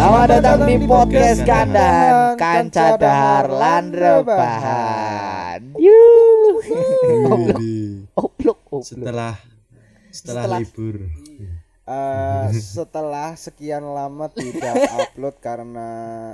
[0.00, 5.76] Selamat datang di podcast kandahan Kanca Dahar lan Rebahan.
[5.76, 6.56] Yuh.
[8.16, 9.36] Oblok, setelah
[10.08, 11.04] setelah, libur
[11.84, 12.46] Eh,
[12.80, 15.88] setelah sekian lama tidak upload karena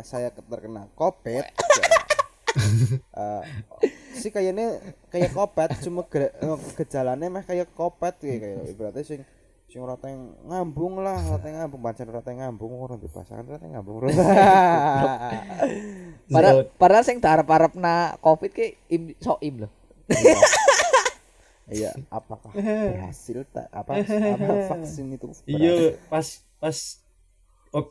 [0.07, 1.43] saya terkena covid
[3.19, 3.43] Eh,
[4.15, 4.79] sih kayaknya
[5.11, 9.27] kayak kopet cuma ge- eh, gejalanya mah kayak kopet kayak kayak ibaratnya sing
[9.85, 11.81] sing yang ngambung lah yang ngambung.
[11.85, 14.01] Pancen yang ngambung orang dipasangan rata yang ngambung.
[16.35, 19.73] Padahal padahal sing diarep-arepna Covid ki im soim loh.
[21.69, 21.93] iya.
[22.09, 23.69] Apakah berhasil tak?
[23.75, 27.03] Apa apa vaksin itu iya pas pas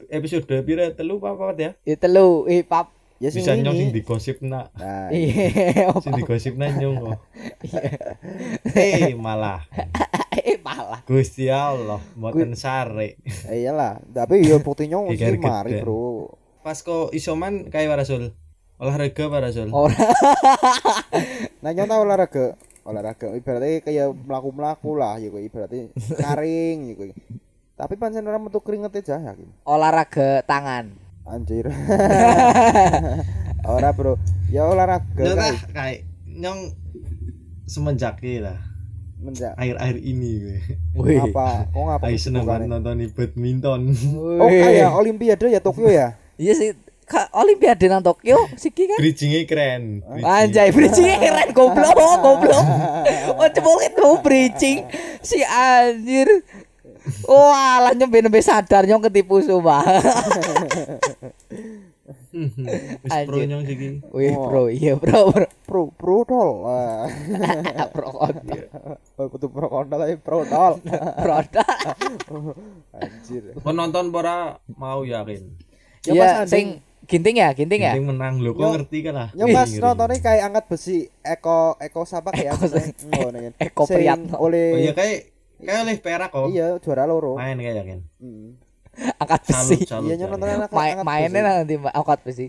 [0.09, 1.71] episode pira telu apa ya?
[1.85, 2.95] Itu lu, eh pap.
[3.16, 3.96] Ya sing bisa nyong sing ini.
[3.96, 7.20] digosip nak nah Iya, sing digosip nak nyong kok
[8.76, 9.63] eh malah.
[10.35, 10.99] Eh malah.
[11.07, 13.16] Gusti Allah mboten sare
[13.48, 14.04] eh, iyalah.
[14.04, 16.27] Tapi ya buktinya mesti Geger mari bro.
[16.60, 18.35] Pas kok isoman kayak warasul
[18.76, 19.96] olahraga warasul Ora.
[21.63, 22.60] Nah, nyong tau olahraga.
[22.85, 25.90] Olahraga ibaratnya kayak melaku-melaku lah ya ibaratnya
[26.22, 27.16] karing ya.
[27.74, 29.50] Tapi pancen ora metu keringet aja yakin.
[29.63, 30.94] olahraga tangan.
[31.26, 31.65] Anjir.
[33.65, 34.21] ora, Bro.
[34.48, 35.34] Ya olahraga kae.
[35.34, 36.70] lah kayak nyong
[37.65, 38.62] semenjak lah
[39.15, 40.57] Menjak akhir-akhir ini gue
[40.93, 41.17] Wih.
[41.17, 41.65] apa?
[41.73, 42.04] Kok ngapa?
[42.05, 43.01] Ayo seneng banget kesibukannya?
[43.01, 43.82] nonton badminton
[44.37, 46.13] Oh, kayak olimpiade ya Tokyo ya?
[46.37, 46.70] Iya sih.
[47.05, 48.98] Ka Olimpiade nang Tokyo siki kan.
[48.98, 50.26] bridgingnya keren bridging.
[50.26, 52.65] Anjay, bridging keren goblok, goblok.
[53.35, 54.85] Oh, cebolin mau bridging
[55.21, 56.26] si anjir.
[57.23, 59.85] Wah, lah nyembe sadar nyong ketipu sumpah.
[62.35, 65.47] Wis pro nyong siki Wih, bro, iya bro, bro.
[65.66, 66.51] Pro pro tol.
[67.89, 68.59] Pro kontol.
[69.16, 70.73] Oh, kudu pro kontol tapi pro tol.
[71.17, 71.67] Produk.
[72.94, 73.44] Anjir.
[73.55, 75.41] Kau nonton pora mau yakin.
[76.05, 77.94] Ya, Iya, sing ginting ya, ginting ya.
[77.94, 79.29] Penting menang lo, kok Yo- ngerti kan lah.
[79.33, 82.53] Yang pas nontonnya kayak angkat besi Eko Eko siapa ya?
[82.53, 83.53] Eko- kan.
[83.57, 84.35] Eko Sing Priyatno.
[84.38, 86.47] Oleh Oh iya kayak kayak oleh perak kok.
[86.47, 87.35] Iya, juara loro.
[87.35, 87.99] Main kayak yakin.
[88.17, 88.49] Hmm.
[89.21, 89.75] Angkat besi.
[89.83, 91.51] Iya, nyong nonton anak Main angkat mainnya besi.
[91.51, 92.45] nanti Mbak, angkat besi.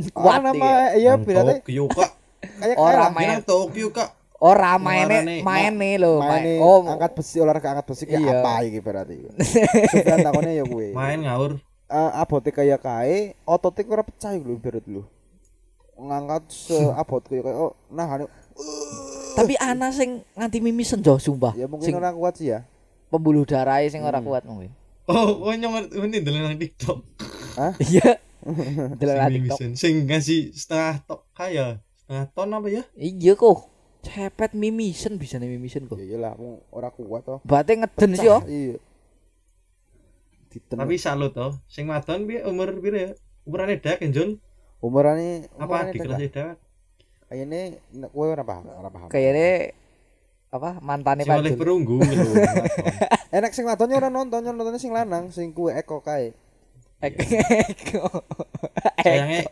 [0.00, 0.76] Kuat Kuat nama iya.
[0.96, 2.10] iya berarti Tokyo kak.
[2.56, 4.10] kayak Orang main Main Tokyo kak.
[4.40, 6.58] ora mainnya Ngelarane, mainnya lho, main main.
[6.58, 8.32] Oh, angkat besi olahraga angkat besi kayak Iya.
[8.40, 9.14] apa iki berarti.
[9.92, 10.86] Sufyan takonnya ya gue.
[10.92, 11.60] Main ngawur.
[11.86, 15.04] Eh, abote kayak kae, otote ora pecah lho berat lho.
[15.94, 18.24] Ngangkat seabot kayak kayak oh nah anu,
[19.32, 21.52] tapi ana sing nganti mimisen jo sumpah.
[21.54, 22.64] ya mungkin Sing orang kuat sih ya.
[23.08, 24.26] pembuluh darah sing ora Hmm.
[24.26, 24.70] kuat mungkin.
[25.04, 26.98] Oh, oh nyong ini dulu nang TikTok.
[27.82, 28.22] Iya.
[28.96, 29.58] Sing Delok TikTok.
[29.74, 32.82] Sing ngasih setengah tok kaya setengah ton apa ya?
[32.94, 33.66] Iya kok.
[34.00, 35.98] Cepet mimisen bisa nih mimisen kok.
[35.98, 37.38] Ya iyalah, aku ora kuat toh.
[37.42, 38.38] Berarti ngeden sih yo.
[38.46, 38.78] Iya.
[40.48, 40.76] Diten.
[40.78, 41.58] Tapi salut toh.
[41.66, 43.10] Sing wadon piye umur piro ya?
[43.42, 44.38] Umurane dek Jul.
[44.80, 46.56] umurane Apa di kelas dewek?
[47.30, 47.78] Kayaknya
[48.10, 49.06] kowe ora paham, ora paham.
[49.06, 49.70] Kayaknya
[50.50, 51.60] apa mantannya oleh Pak Jul.
[51.62, 52.30] perunggu gitu.
[53.38, 56.34] Enak sing wadonnya ora nonton, nontonnya sing lanang, sing kuwe Eko kae.
[57.00, 58.02] Eko.
[59.00, 59.46] Sayangnya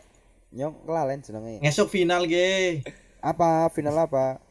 [0.49, 1.61] Nyong kelalen jenenge.
[1.61, 2.83] ngesok final ge.
[3.21, 4.41] Apa final apa?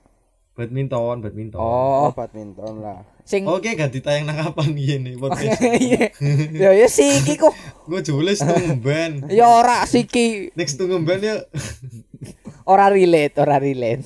[0.54, 1.58] Badminton, badminton.
[1.58, 3.04] Oh, Oh, badminton lah.
[3.22, 5.60] sing Oke, ganti tayang nang kapan gini podcast.
[5.60, 6.10] Iya.
[6.50, 7.52] Ya ya siki kok.
[7.84, 9.28] Gue jules tungben.
[9.28, 10.48] Ya ora siki.
[10.56, 11.44] Next tungben ya.
[12.68, 14.04] Ora relate, ora relate.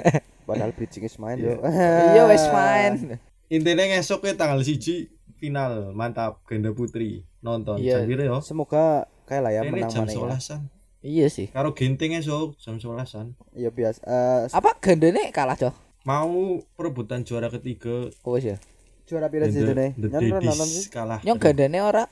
[0.48, 1.60] Padahal bridging is main yo.
[1.60, 3.20] Iya wis main.
[3.54, 8.08] Intinya ngesok ya tanggal siji final mantap ganda putri nonton Iya.
[8.08, 8.40] ya?
[8.40, 10.16] Semoga kayak lah ya Ini menang jam mana ya.
[10.16, 10.60] solasan.
[11.04, 11.52] Iya sih.
[11.52, 13.36] Karo ginting esok jam solasan.
[13.52, 14.00] Iya biasa.
[14.02, 15.74] Eh Apa gandene kalah, Cok?
[16.08, 18.08] Mau perebutan juara ketiga.
[18.24, 18.56] Oh ya.
[19.04, 19.96] juara pira sih nih?
[19.96, 20.88] ora nonton sih.
[20.88, 21.20] kalah.
[21.24, 22.08] Nyong gandene ora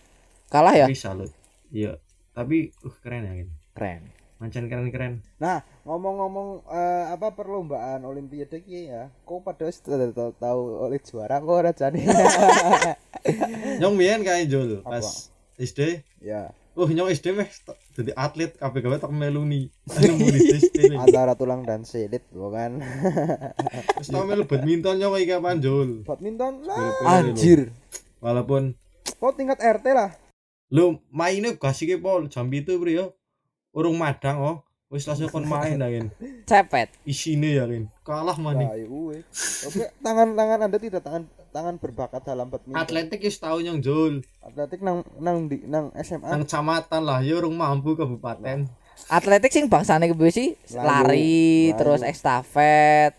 [0.52, 0.86] kalah ya?
[0.92, 1.32] Salut.
[1.72, 1.96] Iya.
[2.36, 3.48] Tapi uh keren ya Gin.
[3.72, 4.02] Keren.
[4.36, 5.24] Mancen keren-keren.
[5.40, 9.08] Nah, ngomong-ngomong eh, apa perlombaan olimpiade ki ya.
[9.24, 12.04] Kok pada tahu tahu oleh juara kok ora jane.
[13.80, 16.04] Nyong biyen kae Jul pas SD.
[16.20, 17.48] ya, Oh nyong SD meh
[17.96, 19.72] jadi atlet kabeh gawe tak meluni.
[21.00, 22.84] Antara tulang dan silit bukan.
[23.96, 26.04] Wis tau melu badminton nyong iki kapan Jul.
[26.04, 26.76] badminton lah.
[27.08, 27.72] Anjir.
[28.20, 28.76] Walaupun
[29.16, 30.12] Kok tingkat RT lah.
[30.68, 33.06] lu mainnya kasih ke pol jam itu bro ya.
[33.76, 34.56] Urung madang oh.
[34.86, 36.14] Wis langsung kon main angin.
[36.46, 36.94] Cepet.
[37.02, 37.90] Isine ya Rin.
[38.06, 38.70] Kalah maning.
[38.70, 39.18] Nah, gue.
[39.66, 42.78] Oke, tangan-tangan Anda tidak tangan tangan berbakat dalam badminton.
[42.78, 44.22] Atletik wis tau nyong Jul.
[44.40, 46.30] Atletik nang nang di nang SMA.
[46.30, 48.70] Nang kecamatan lah ya urung mampu kabupaten.
[49.10, 51.78] Atletik sing bangsane kebewe sih lari, lalu.
[51.82, 53.12] terus estafet.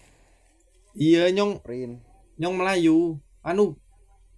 [0.97, 1.99] Iya nyong Sprint.
[2.39, 3.19] nyong Melayu.
[3.43, 3.75] Anu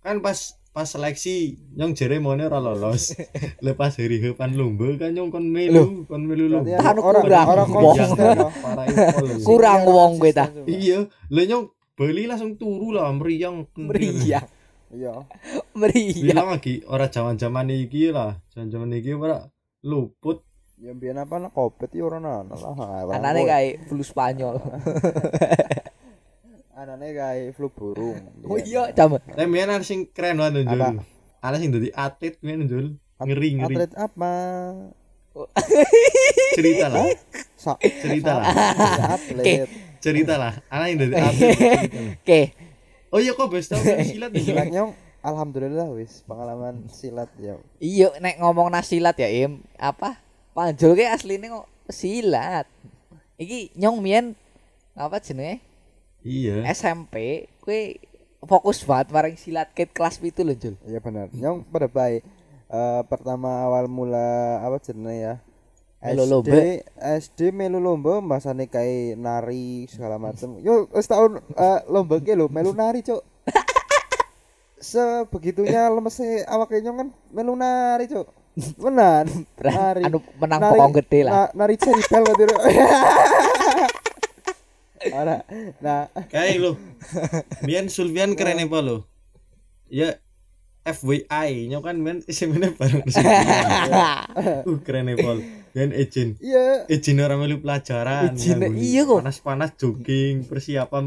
[0.01, 3.11] kan pas pas seleksi nyong jeremone ora lolos.
[3.67, 6.79] Lepas hari hepan lomba kan nyong kon melu, kon melu lomba.
[6.79, 7.67] Anu orang kurang, orang.
[9.43, 10.47] Kurang wong kowe ta.
[10.63, 11.67] Iya, lah nyong
[11.99, 13.67] beli langsung turu lah meriang.
[13.75, 14.47] Meriah.
[14.87, 15.27] Iya.
[15.75, 16.31] Meriah.
[16.31, 18.39] Bilang lagi ora zaman-zaman iki lah.
[18.55, 19.51] Zaman-zaman iki ora
[19.83, 20.47] luput.
[20.79, 23.19] Ya biyen apa nak kopet ya ora ana lah.
[23.19, 24.63] Anane kayak flu Spanyol.
[26.79, 28.23] Anane kae flu burung.
[28.47, 29.19] Oh iya, jam.
[29.19, 31.03] Tapi men ada sing keren banget Jul.
[31.43, 32.95] Ada sing dadi atlet men Jul.
[33.19, 33.75] Ngeri ngeri.
[33.75, 34.31] Atlet apa?
[36.55, 37.03] Cerita lah.
[37.63, 38.47] Sa Cerita lah.
[39.19, 39.67] atlet.
[39.99, 40.53] Cerita lah.
[40.71, 41.57] Ada yang dadi atlet.
[42.23, 42.41] Oke.
[43.11, 44.39] Oh iya kok bes tau silat nih.
[44.39, 44.55] Jul?
[44.55, 47.59] Silat nyong alhamdulillah wis pengalaman silat ya.
[47.83, 49.67] Iya, nek ngomong nasilat ya, Im.
[49.75, 50.15] Apa?
[50.55, 52.71] Panjul ke asline kok silat.
[53.35, 54.25] Iki nyong mien
[54.95, 55.69] apa jenenge?
[56.19, 56.68] Iya.
[56.69, 57.98] SMP kue
[58.39, 60.75] fokus banget marang silat ket kelas itu lho, Jul.
[60.83, 61.27] Iya benar.
[61.31, 62.24] Nyong pada baik.
[62.69, 65.36] Eh, pertama awal mula apa jenenge ya?
[66.00, 66.56] Melu SD, lomba.
[67.19, 70.56] SD melu lomba masane kayak nari segala macam.
[70.60, 73.19] Yo wis tahun eh, lomba ke lho melu nari, Cuk.
[74.80, 78.27] Sebegitunya lemese awake nyong kan melu nari, Cuk.
[78.86, 79.27] Benar.
[79.60, 80.04] Nari.
[80.07, 81.31] Anu menang Nari- pokok gede lah.
[81.51, 82.44] na- nari berarti.
[82.48, 82.56] Ru.
[85.09, 85.37] Ora.
[85.79, 86.71] Nah, Kayak lo.
[87.61, 89.07] Bian Sulfian keren apa lo?
[89.87, 90.19] Ya
[90.81, 93.03] FYI nyo kan men sebenarnya bareng.
[94.65, 95.37] Uh keren apa
[95.69, 96.33] Bian Ejin.
[96.39, 98.33] iya Ejin orang melu pelajaran.
[98.33, 99.21] Ejin, nganggo iya kok.
[99.21, 101.03] Panas-panas jogging, persiapan.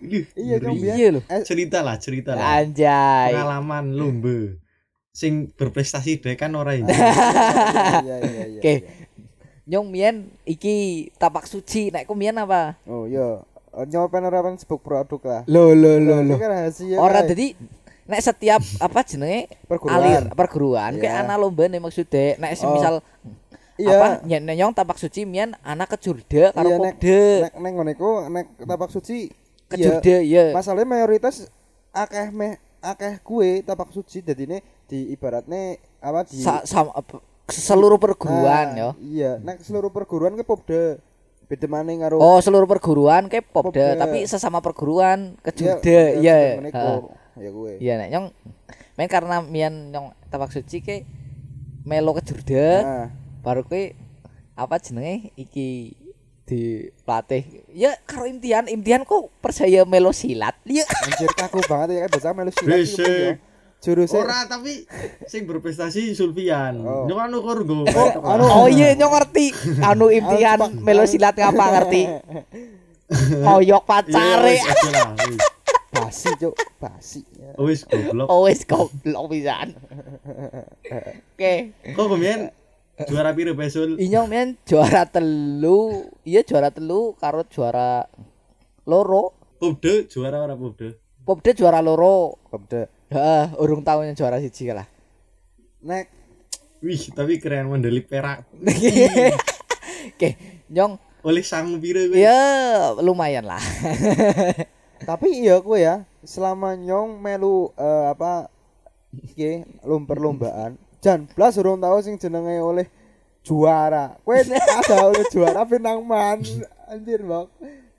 [0.00, 0.64] Ih, Iya, ngeri.
[0.64, 1.20] Jong, biar- Iya lho.
[1.42, 2.60] Cerita lah, cerita lah.
[2.60, 3.28] Anjay.
[3.30, 4.56] Pengalaman lomba.
[5.10, 6.88] Sing berprestasi deh kan orang ini.
[6.88, 8.60] iya iya iya.
[8.62, 8.74] Oke.
[9.62, 9.70] Iya.
[9.70, 10.76] Nyong mien iki
[11.14, 12.76] tapak suci nek ku mien apa?
[12.84, 13.42] Oh iya.
[13.70, 15.42] Eh, Nyobain orang sebut produk lah.
[15.46, 16.96] Lo lo Ini kan rahasia.
[16.96, 17.28] Ora kae.
[17.28, 17.46] dadi
[18.04, 19.94] nek setiap apa jenenge Perguruan.
[19.96, 21.22] alir perguruan kayak Iya.
[21.22, 22.74] ana lomba nih maksudnya nek Oh.
[22.74, 22.94] misal
[23.78, 23.94] Iya.
[23.94, 27.90] apa ny- nyong tapak suci mien anak kejurda karo Iya, nek- popde nek neng ngono
[27.92, 29.70] iku nek tapak suci iya.
[29.70, 31.46] kejurda iya Masalahnya mayoritas
[31.88, 37.22] akeh meh akeh kue tapak suci dadine di ibaratnya apa di Sa- sama apa,
[37.52, 38.90] seluruh perguruan Nah, yo.
[38.98, 40.98] Iya, nek seluruh perguruan ke popde.
[41.44, 46.78] Beda maning karo Oh seluruh perguruan kayak popde tapi sesama perguruan Iya, kejurda iya meniko.
[46.78, 46.98] Heeh.
[47.40, 47.72] Ya kue.
[47.78, 48.26] iya nek nyong
[48.94, 51.02] main karena mien nyong tapak suci ke
[51.82, 53.06] melo kejurda Nah,
[53.42, 53.98] baru kue
[54.54, 55.98] apa jenenge iki
[56.44, 60.54] di pelatih ya karo imtihan imtihan kok percaya melo silat.
[60.62, 63.38] Ya anjir kaku banget ya kan biasa melu silat
[63.80, 64.84] Jurusnya Ora tapi
[65.24, 66.84] sing berprestasi Sulfian.
[66.84, 67.08] Oh.
[67.08, 67.88] Nyo kan ukur go.
[68.20, 68.44] anu.
[68.44, 69.46] oh iya nyong ngerti
[69.80, 72.02] anu imtihan Anu, melo silat ngapa ngerti
[73.46, 74.72] koyok pacare Iya,
[75.90, 76.54] basi, Cuk.
[76.76, 77.20] Basi.
[77.34, 77.56] Ya.
[77.56, 78.26] Oh, Wis goblok.
[78.28, 79.74] oh wis goblok pisan
[81.34, 81.54] oke
[81.90, 82.40] Kok kemudian
[83.02, 83.96] juara piro besul?
[83.96, 88.04] inyong men juara telu iya juara telu karo juara
[88.84, 90.96] loro Popde juara ora popde?
[91.20, 92.99] Popde juara loro Popde.
[93.10, 94.86] Heeh, urung yang juara siji lah.
[95.82, 96.06] Nek
[96.80, 98.48] Wih, tapi keren medali perak.
[100.16, 100.30] Oke,
[100.72, 102.16] nyong Oleh sang piro kowe?
[102.16, 102.40] ya
[103.04, 103.60] lumayan lah.
[105.08, 108.52] tapi iya kue ya selama nyong melu eh, apa
[109.16, 112.86] iki lomba-lombaan jan blas urung tau sing jenenge oleh
[113.40, 114.44] juara kue
[114.80, 116.44] ada oleh juara pinang man
[116.88, 117.48] anjir bang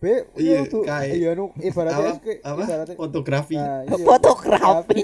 [0.01, 2.61] be Iya, tuh kayak- iya nu ibaratnya Apa, kayak- apa?
[2.63, 3.55] ibaratnya Fotografi.
[3.55, 3.95] Nah, iya.
[4.09, 4.99] Fotografi.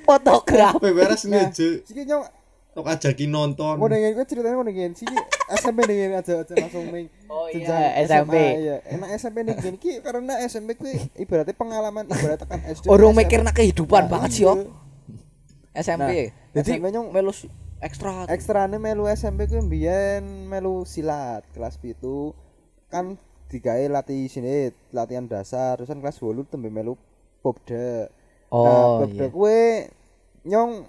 [0.00, 0.78] Fotografi.
[0.78, 1.68] Kowe beres ngeje.
[1.82, 2.24] Siki nyong
[2.70, 3.74] Tok ajakin nonton.
[3.74, 5.16] mau dengan gue ceritanya mau dengan siki
[5.56, 8.36] SMP dengan aja aja langsung main Oh iya, SMP.
[8.36, 13.16] Iya enak SMP nih gini ki karena SMP gue ibaratnya pengalaman ibaratnya kan SD SMP.
[13.16, 14.52] mikir nak kehidupan Nah, banget sih iya.
[14.52, 14.68] yo.
[15.74, 16.04] SMP.
[16.04, 16.12] Nah,
[16.54, 17.32] Jadi SMP nyong- melu
[17.78, 18.28] ekstra.
[18.28, 22.36] ekstrane melu SMP ku mbiyen melu silat kelas pitu
[22.86, 26.94] kan digawe latih sini latihan dasar terusan kelas 8 tembe melu
[27.40, 28.10] popde
[28.46, 28.58] nah
[28.94, 29.28] Oh popde iya.
[29.28, 29.60] kue
[30.44, 30.86] nyong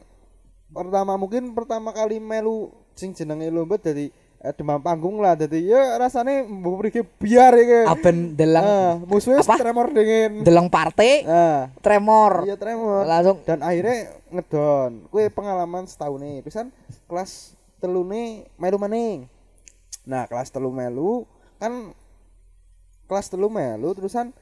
[0.67, 5.81] pertama mungkin pertama kali melu sing jenenge lomba dari eh, demam panggung lah jadi ya
[5.95, 9.57] rasane mbok mriki biar ya Aben deleng ah musuhnya Apa?
[9.57, 12.43] tremor dengan deleng partai ah tremor.
[12.43, 13.05] iya tremor.
[13.05, 13.97] Langsung dan akhirnya
[14.29, 15.09] ngedon.
[15.09, 16.67] Kue pengalaman setahun nih terusan
[17.05, 19.17] kelas telu nih melu maning.
[20.05, 21.25] Nah kelas telu melu
[21.57, 21.93] kan
[23.07, 24.35] kelas telu melu terusan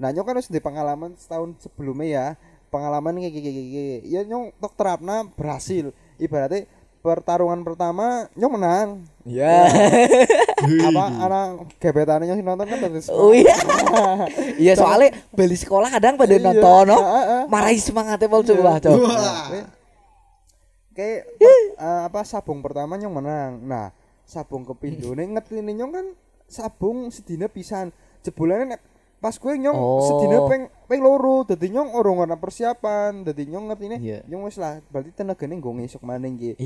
[0.00, 2.26] nah nyong kan harus di pengalaman setahun sebelumnya ya
[2.70, 8.88] pengalaman kayak kayak kayak ya nyong tok terapna berhasil ibaratnya pertarungan pertama nyong menang.
[9.24, 9.72] Ya.
[10.92, 11.48] Apa anak
[11.80, 13.08] gebetannya nyong nonton kan terus.
[13.08, 13.56] Oh iya.
[14.60, 16.98] Iya soalnya beli sekolah kadang pada Iya, nonton no.
[17.48, 19.16] Marahi semangatnya pol coba coba.
[20.92, 23.52] Kayak eh, apa sabung pertama nyong menang.
[23.64, 23.88] Nah,
[24.28, 26.06] sabung kepindone ngetine nyong kan
[26.44, 27.88] sabung sedina pisan.
[28.20, 28.80] Jebulane nek
[29.16, 30.00] pas gue nyong Oh.
[30.02, 34.18] sedina peng peng loro dadi nyong urung ana persiapan dadi nyong ngertine Iya.
[34.24, 36.64] nyong wis lah berarti tenagane nggo ngesuk maning iki nah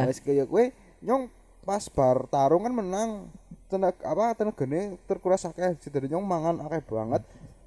[0.00, 0.08] Iya.
[0.08, 1.28] wis kaya gue nyong
[1.60, 3.28] pas bar tarung kan menang
[3.66, 7.20] tenag apa tenagane terkuras akeh jadi nyong mangan akeh banget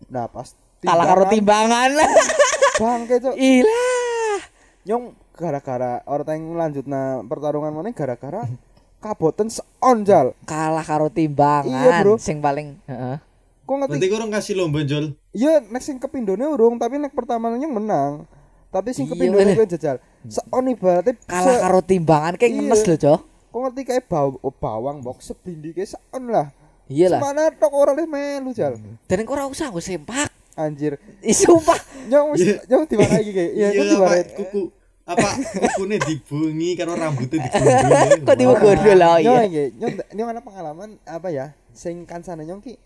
[0.07, 1.95] nah pas Kalah karo timbangan.
[2.81, 4.41] bangke cok Ilah.
[4.83, 8.49] nyong gara-gara orang yang lanjut nah pertarungan mana gara-gara
[9.03, 11.67] kaboten seonjal Kalah karo timbangan.
[11.67, 12.15] Iya, Bro.
[12.15, 13.17] Sing paling heeh.
[13.61, 15.15] kok Nanti ngerti kurang kasih lomba jol.
[15.31, 18.27] iya nek sing kepindone urung tapi nek pertamanya menang
[18.69, 22.59] tapi sing Iya, kepindone gue jajal seon ibaratnya Kalah se- karo timbangan kayak Iya.
[22.61, 23.19] ngenes lho, Cok.
[23.23, 26.51] kok ngerti kayak baw oh, bawang bok sebindi kayak seon lah
[26.85, 27.19] Iya lah.
[27.19, 30.27] Semana tok ora leh melu jal Dan ora usah gue sempak.
[30.53, 31.79] anjir sumpah.
[32.05, 32.55] nyong wis Iya.
[32.67, 34.61] nyong di mana iki kayak iya nyong di mana kuku
[35.03, 38.23] apa kukunya dibungi karo rambutnya digundul.
[38.27, 39.43] Kok dibegondol lah iya.
[39.43, 41.45] iki nyong nyong ana pengalaman apa ya
[41.75, 42.79] sing kansane nyong ki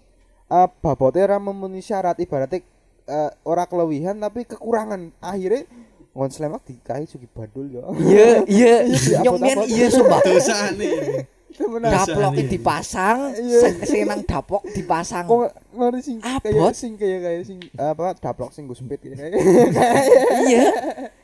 [0.48, 2.66] eh babote ora memenuhi syarat ibaratnya
[3.06, 5.70] eh, ora kelewihan tapi kekurangan akhirnya
[6.18, 8.76] ngon slemak dikahi sugi badul yo Iya, iya.
[8.90, 9.70] Iya, Nyong mian abot-abot.
[9.70, 10.20] iya sumpah.
[10.26, 11.30] Dosa aneh.
[11.58, 12.50] Temenan Dap- Daploknya nih.
[12.50, 13.60] dipasang, Iya.
[13.60, 15.26] sing- sing nang dapok dipasang.
[15.26, 15.42] kok
[15.74, 19.18] ngeri sing kayak sing kayak kayak sing apa daplok sing gue sempit kayak
[20.46, 20.66] Iya.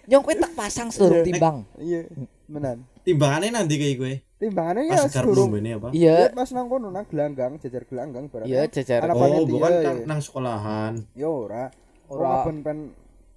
[0.06, 1.26] Nyong kowe tak pasang seluruh Iya.
[1.26, 1.58] timbang.
[1.78, 2.02] iya
[2.44, 4.14] menan Timbangannya nanti kayak gue.
[4.36, 5.08] timbangannya ya
[5.56, 5.88] ini apa?
[5.92, 6.16] Iya.
[6.20, 9.00] Ya, pas nang kono nang gelanggang jajar gelanggang barang Iya, jajar.
[9.02, 9.84] Anak Oh, panitia, bukan iya.
[9.86, 10.94] nang, nang sekolahan.
[11.14, 11.66] ya ora
[12.10, 12.44] Ora.
[12.44, 12.78] pen pen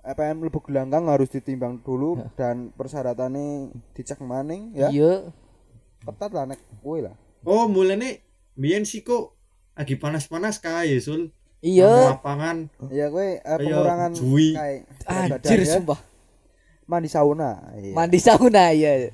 [0.03, 5.31] EPM lebu gelanggang harus ditimbang dulu dan persyaratannya dicek maning ya Iya.
[6.07, 8.19] Ketat lah nek kowe lah Oh, mulanya
[8.53, 9.37] Biyen sih kok
[9.73, 11.29] lagi panas-panas kae, Sul.
[11.29, 12.15] Nang Iya.
[12.15, 12.57] lapangan.
[12.89, 14.53] ya kowe eh, Ayo, pengurangan Jui.
[14.53, 15.75] kayak Anjir ya.
[15.75, 16.01] sumpah.
[16.85, 17.91] mandi sauna iya.
[17.93, 19.11] Mandi sauna ya.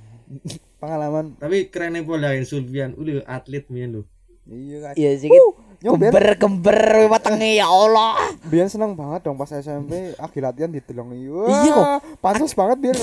[0.77, 4.03] pengalaman Tapi kerennya pola yang Sulfian, udah atlet mian lu.
[4.45, 5.31] iya kan Iya sih.
[5.83, 8.15] nyong biar Gember-gember wetenge ya Allah.
[8.45, 11.87] biar seneng banget dong pas SMP agi latihan didelong iya Iya kok.
[12.19, 12.97] pantas banget biar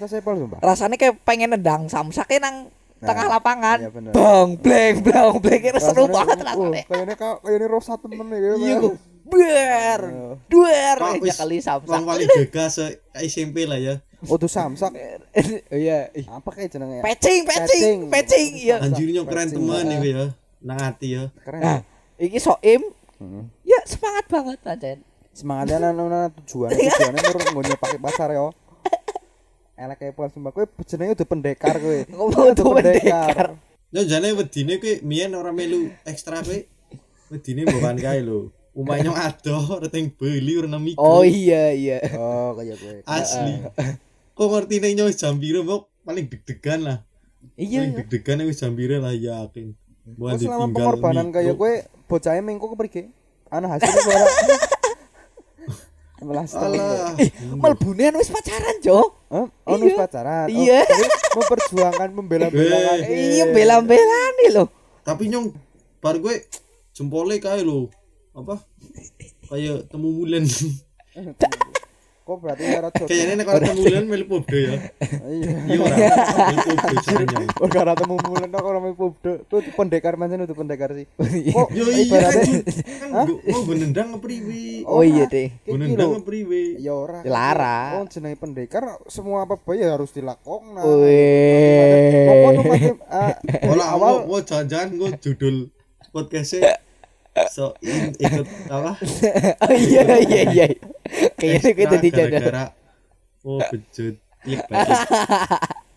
[0.00, 3.78] sumpah Rasanya kayak pengen nendang samsake nang Nah, tengah lapangan.
[3.78, 4.10] iya bener.
[4.10, 5.62] Bang, bleng, blang, bleng.
[5.62, 6.82] Ini seru banget uh, rasanya.
[6.82, 8.76] kayaknya kau kayaknya rosa temen ya Iya.
[9.22, 10.00] Ber.
[10.50, 10.96] Duer.
[10.98, 11.86] Ya wis, kali samsak.
[11.86, 14.02] Wong paling gagas se SMP lah ya.
[14.26, 14.90] oh tuh samsak
[15.70, 16.10] Iya.
[16.26, 17.98] apa kayak jenengnya Pecing, pecing, Pecing.
[18.10, 18.50] pecing.
[18.66, 18.76] Iya.
[18.82, 20.24] Anjirnya keren teman nih ya.
[20.58, 21.30] Nang hati ya.
[21.46, 21.78] keren Nah,
[22.18, 22.82] iki soim.
[23.22, 23.46] Hmm.
[23.62, 24.98] Ya semangat banget pancen.
[25.30, 27.20] semangatnya nana nana tujuan tujuannya
[27.54, 28.50] menurut gue pakai pasar yo
[29.78, 33.54] elek kayak pol sumpah kowe jenenge udah pendekar kowe Ngomong tuh pendekar.
[33.94, 36.58] Ya jane wedine kowe miyen ora melu ekstra kowe.
[37.30, 38.50] Wedine bukan kae lho.
[38.74, 41.02] Umane ado reteng beli ora mikro.
[41.02, 42.02] Oh iya iya.
[42.18, 43.54] oh kayak kowe Asli.
[44.34, 46.98] Kok ngerti nih nyawa jam mbok paling deg-degan lah.
[47.54, 47.86] Iya.
[47.86, 49.78] Paling deg-degan wis jam piro lah yakin.
[50.08, 51.72] Oh, Bukan selama pengorbanan kayak kowe
[52.10, 53.12] bocahnya mengko kepergi
[53.48, 54.26] ana hasilnya ora
[56.22, 57.14] melas Alah.
[57.18, 57.30] Ih,
[58.18, 59.14] wis pacaran, Jo.
[59.28, 59.76] Oh, Iya.
[59.78, 60.46] nus pacaran.
[60.48, 60.80] Oh, Iya.
[61.36, 62.98] memperjuangkan membela-belakan.
[63.04, 63.38] Eh.
[63.38, 64.68] Iya bela-belan nih loh.
[65.04, 65.52] Tapi nyong
[66.02, 66.48] bar gue
[66.90, 67.86] jempolnya kae lho.
[68.34, 68.58] Apa?
[69.48, 70.44] Kayak temu bulan.
[72.28, 73.08] Kok berarti cara cocok?
[73.08, 74.76] Kayaknya nek kalau temu bulan melu pobdo ya.
[75.32, 75.56] Iya.
[75.64, 75.96] Iya ora.
[75.96, 77.40] Melu pobdo.
[77.56, 79.32] Oh, gara temu bulan kok orang mau pubdo.
[79.48, 81.08] Tuh pendekar macam itu pendekar sih.
[81.08, 82.60] Kok Yo iya ibaratnya
[83.00, 84.84] kan kan mau benendang ngepriwi.
[84.84, 85.56] Oh iya deh.
[85.64, 86.20] Iki Benendang lho.
[86.20, 86.84] ngepriwi.
[86.84, 87.24] Ya ora.
[87.24, 88.04] Dilarang.
[88.04, 90.84] Oh, jenenge pendekar semua apa ya harus dilakukan.
[90.84, 92.28] Wih.
[92.28, 92.96] Pokoknya tuh
[93.72, 95.72] Olah awal awal mau jangan gue judul
[96.12, 96.76] podcastnya
[97.46, 98.98] so in, ikut apa?
[99.62, 100.66] Oh iya iya iya.
[101.38, 102.30] Kayaknya kita Ekstra di channel.
[102.34, 102.64] gara-gara
[103.46, 104.60] oh bejut klik.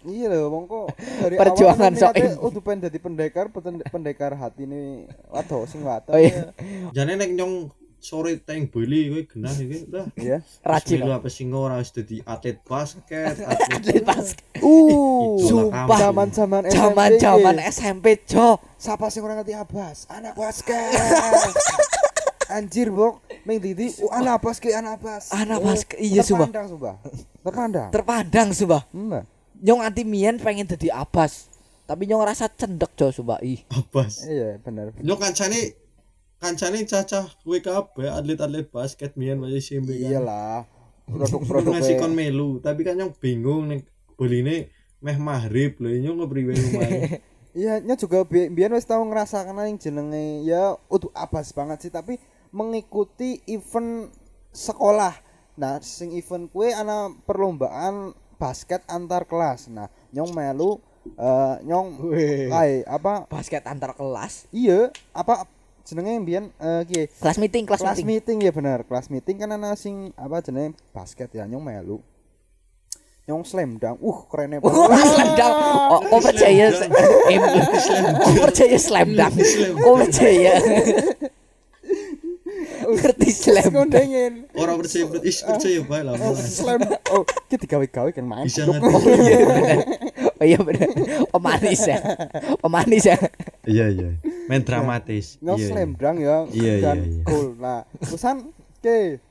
[0.02, 2.30] Iya loh, mongko dari Perjuangan awal soim.
[2.42, 3.54] Oh, tuh pengen jadi pendekar,
[3.94, 6.10] pendekar hati ini waduh sing waduh.
[6.10, 6.50] Oh iya.
[6.90, 7.70] Jane nek nyong
[8.02, 10.06] sore teng beli kowe genah iki udah.
[10.18, 10.38] Iya.
[10.66, 11.06] Rajin.
[11.06, 13.38] Apa sing ora wis dadi atlet basket,
[13.78, 14.58] atlet basket.
[14.58, 16.10] Uh, sumpah.
[16.10, 16.76] zaman-zaman SMP.
[16.82, 18.58] Zaman-zaman SMP, Jo.
[18.82, 20.10] Siapa sih orang ngerti Abbas?
[20.10, 20.90] Anak basket.
[22.58, 23.24] Anjir, Bok.
[23.48, 25.32] Ming Didi, uh, anak basket, anak Abbas.
[25.32, 26.50] Anak Oh, basket, iya, sumpah.
[26.50, 26.96] Terpandang, sumpah.
[27.46, 27.90] Terpandang.
[27.94, 28.82] Terpandang sumpah.
[28.92, 29.24] Hmm.
[29.62, 31.48] Nyong anti mien pengen jadi abas.
[31.86, 33.38] Tapi nyong rasa cendek, Jo, sumpah.
[33.46, 33.62] Ih.
[33.70, 34.26] Abas.
[34.26, 34.90] Iya, benar.
[35.00, 35.78] Nyong kancane
[36.42, 40.10] kancane cacah kowe kabeh atlet-atlet basket mian wae SMP kan.
[40.18, 40.66] Iyalah.
[41.12, 43.84] produk-produk ngasih kon melu tapi kan nyong bingung nih
[44.16, 44.72] boline
[45.04, 47.02] meh maghrib lho nyong ngepriwe lumayan
[47.52, 51.92] Iya, nya juga bi biyen wis tau ngerasakan yang jenenge ya udah abas banget sih
[51.92, 52.16] tapi
[52.56, 54.08] mengikuti event
[54.56, 55.12] sekolah.
[55.60, 59.68] Nah, sing event kue ana perlombaan basket antar kelas.
[59.68, 60.80] Nah, nyong melu
[61.20, 61.88] eh nyong
[62.56, 64.48] kae apa Basket antar kelas.
[64.56, 65.44] iya apa
[65.92, 68.40] jenenge biyen eh ki Kelas meeting, kelas, kelas meeting.
[68.40, 68.80] meeting ya bener.
[68.88, 70.80] Kelas meeting kan ana sing apa jenenge?
[70.96, 72.00] Basket ya nyong melu.
[73.28, 74.00] Nyong slam dunk.
[74.00, 75.54] Uh keren Wah, slam dunk.
[75.92, 79.36] Oh, oh percaya oh percaya slam dunk.
[79.84, 80.56] Oh percaya.
[82.82, 83.94] Ngerti slam dunk.
[84.58, 86.82] orang percaya berarti percaya bae lah slam
[87.14, 88.50] oh ki digawe-gawe kan main.
[88.50, 88.90] Bisa ngerti
[90.42, 90.90] Oh iya bener.
[91.30, 92.02] Pemanis ya.
[92.58, 93.18] Pemanis ya.
[93.70, 94.18] iya iya
[94.50, 96.00] main dramatis iya slam iya.
[96.02, 97.24] dunk ya Iya, dan iya, iya.
[97.24, 98.52] gol nah terusan
[98.84, 99.22] ke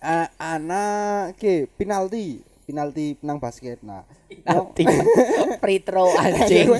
[0.00, 4.86] eh, anak ke penalti penalti penang basket nah Penalti.
[5.58, 6.70] Free throw anjing.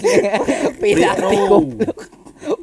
[0.79, 1.99] Penalti goblok.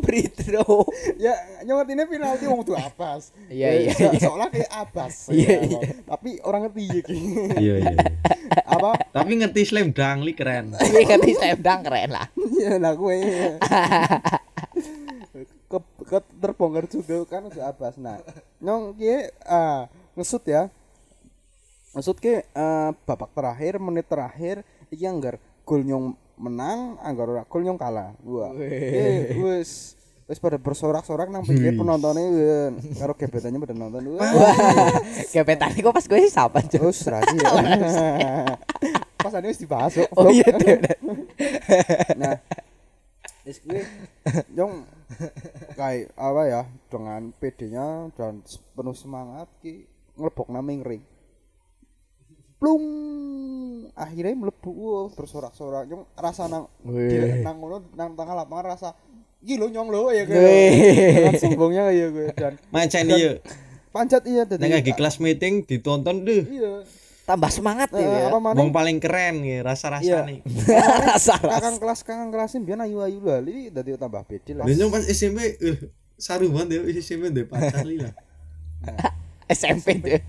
[0.07, 0.87] Free throw.
[1.19, 4.19] ya nyong ngerti ini penalti wong tuh abas Iya, Ya, iya, so- iya.
[4.23, 5.79] soalnya kayak abas Iya, ya, iya.
[6.01, 7.03] tapi orang ngerti ya iya
[7.53, 7.95] iya iya.
[8.73, 12.27] apa tapi ngerti slam dunk li keren Iya ngerti slam dunk keren lah.
[12.37, 13.15] Iya lah gue.
[15.67, 17.95] ke, ke terbongkar juga kan udah abas.
[17.97, 18.23] Nah,
[18.57, 19.11] nyong ki
[19.43, 19.85] ah
[20.15, 20.71] ngesut ya.
[21.91, 26.05] Ngesut ki eh, babak terakhir, menit terakhir iki anggar gol nyong
[26.37, 28.15] menang, anggar ora gol nyong kalah.
[28.23, 28.55] Wah.
[28.55, 29.96] Eh wis
[30.27, 34.19] wis pada bersorak-sorak nang pinggir penontonnya wih, karo gebetannya pada nonton.
[34.19, 34.27] Wah.
[35.33, 36.71] Gebetan kok pas gue siapa cuy?
[36.75, 37.47] Terus rahasia.
[39.15, 40.11] Pas ini wis dibahas kok.
[40.19, 40.51] Oh iya
[42.19, 42.35] nah
[43.47, 43.79] is gue
[44.51, 44.83] nyong
[45.79, 48.43] kayak apa ya dengan PD-nya dan
[48.75, 49.87] penuh semangat ki
[50.19, 51.03] ngelebok naming ring
[52.59, 52.83] plung
[53.95, 58.89] akhirnya melebu bersorak-sorak nyong rasa nang di- nang ngono nang tengah lapangan rasa
[59.47, 60.43] gilo nyong lo ya gue
[61.39, 63.39] sombongnya ya gue dan macam iya
[63.89, 66.83] panjat iya tadi lagi kelas meeting ditonton deh iya
[67.23, 68.31] Tambah semangat Eh, ya.
[68.31, 70.23] apa Wong mana paling keren ya rasa Iya.
[70.23, 70.47] rasanya
[71.11, 74.87] Rasa kakang kelas kakang kelasin biar ayu ayu lah li dadi tambah pede lah nyong
[74.87, 75.75] pas SMP eh,
[76.15, 78.15] saru banget ya SMP ndek pacar li lah.
[79.45, 80.23] SMP deh.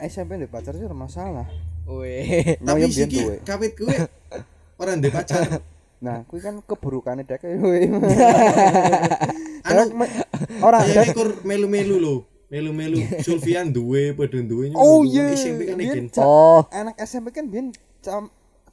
[0.00, 1.50] SMP ndek pacar sih masalah
[1.84, 2.54] Wih.
[2.56, 3.10] Tapi sih
[3.42, 3.98] kawit kuwi
[4.80, 5.58] orang ndek pacar.
[6.04, 7.40] Nah, kuwi kan keburukannya dek.
[9.64, 9.82] Anu
[10.60, 11.16] Ora kayaknya dek.
[11.16, 12.14] kur melu-melu lho.
[12.52, 15.32] Melu-melu Sulfian duwe padha duwe Oh iya.
[15.32, 15.80] SMP kan
[16.12, 16.60] ca- Oh.
[16.68, 17.72] Anak SMP kan biyen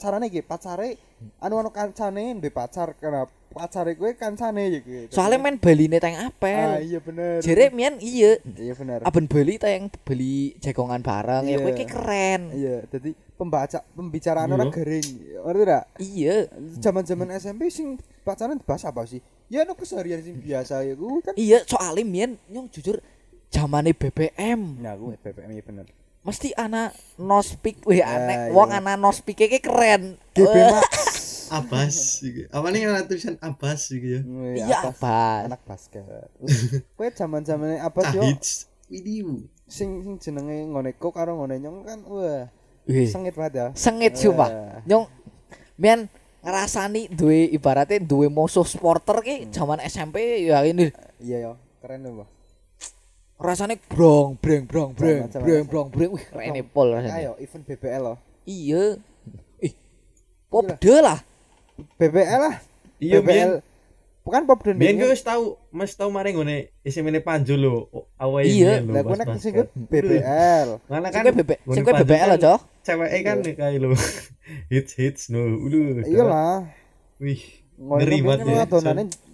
[0.01, 0.97] cam- carane iki pacare
[1.37, 5.01] anu anu kancane ndek pacar karena pacare kowe kancane ya kowe.
[5.13, 6.69] Soalnya main Bali nih tayang Ah apel.
[6.81, 7.37] iya bener.
[7.39, 8.41] Jere mian iya.
[8.41, 9.05] Iya bener.
[9.05, 11.57] Aben Bali tayang beli jagongan bareng ya Iya.
[11.59, 12.41] kowe ki keren.
[12.49, 14.55] Iya, jadi pembaca pembicaraan Iya.
[14.55, 15.07] orang gering.
[15.37, 15.85] Ngerti enggak?
[15.99, 16.35] Iya.
[16.79, 19.21] Zaman-zaman SMP sing pacaran bahas apa sih?
[19.51, 21.35] Ya anu keseharian sing biasa ya ku kan.
[21.35, 22.97] Iya, soalnya mian nyong jujur
[23.51, 24.79] zamane BBM.
[24.79, 25.85] Nah, gue BBM iya bener.
[26.21, 28.49] Mesti anak nospik wih aneh.
[28.49, 28.53] iya.
[28.53, 30.21] Wong anak nospik ki keren.
[30.37, 31.49] Wah, Max.
[31.57, 32.47] Abbas iki.
[32.47, 34.21] Apa nih ana tulisan Abbas iki ya.
[34.55, 34.95] Iya, apa?
[34.95, 35.41] Bas.
[35.49, 36.05] Anak basket.
[36.95, 38.21] Kowe zaman-zamane apa sih?
[38.21, 38.23] yo?
[38.87, 39.29] Video.
[39.67, 42.47] Sing sing jenenge ngoneko karo ngone nyong kan wah
[42.85, 43.09] Wih.
[43.09, 43.65] sengit banget ya.
[43.73, 44.19] Sengit Eh.
[44.21, 44.49] sumpah.
[44.85, 45.09] Nyong
[45.75, 46.05] mian
[46.39, 52.25] ngerasani duwe ibaratnya duwe musuh supporter ki zaman SMP ya ini Iya yo, keren loh.
[53.41, 58.01] Rasanya brong breng brong breng breng brong breng wih keren pol rasanya Ayo event BBL
[58.05, 58.17] loh.
[58.45, 58.95] iya
[59.59, 59.73] ih
[60.49, 61.19] popde lah
[61.97, 62.55] BBL lah.
[63.01, 63.51] Iya, BBL.
[64.21, 67.89] Bukan pop dan Biyen gue wis tau, Mas tau mari ngene SMP Panju lho.
[68.21, 69.53] Awake Iya, lho, pas kowe nek sing
[69.89, 70.69] BBL.
[70.85, 71.25] Mana kan
[71.73, 73.97] sing kowe kan lo cok Ceweke kan nih kayak lo.
[74.73, 75.41] hits hits no.
[75.41, 76.05] Ulu.
[76.05, 76.69] Iya lah.
[77.17, 77.41] Wih.
[77.81, 78.65] Ngeri banget ya.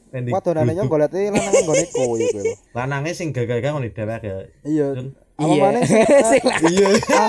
[0.08, 0.94] Pending wadonane nyong duduk.
[0.94, 2.18] golete lanang ngoneko ya kowe.
[2.18, 2.44] lho.
[2.72, 4.38] Lanange sing gagal-gagal ngene dhewek ya.
[4.64, 4.88] Iya.
[5.36, 5.82] Apa iya maneh
[6.24, 6.88] sing lah Iya.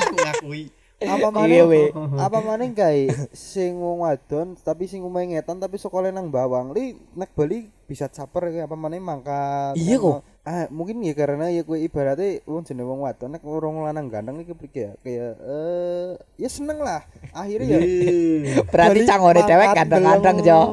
[0.08, 0.62] Ngakui.
[0.98, 1.88] apa Iya, maneh weh.
[2.16, 6.98] apa maneh kae sing wong wadon tapi sing umeh ngetan tapi sekolah nang bawang li
[7.12, 10.26] nek Bali bisa caper kayak apa maneh mangkat Iya kok.
[10.42, 14.40] ah mungkin ya karena ya kowe ibaratnya wong jenenge wong wadon nek orang lanang ganteng
[14.40, 18.54] iki kepriki ya kayak eh ya seneng lah akhirnya ya Iya.
[18.72, 20.68] berarti cangone ganteng-ganteng deleng, cok